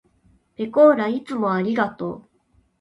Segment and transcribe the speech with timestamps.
[0.57, 2.29] ぺこーらいつもありがとう。